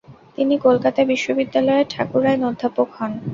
[0.35, 3.11] তিনি কলকাতা বিশ্ববিদ্যালয়ের ঠাকুর আইন অধ্যাপক হন।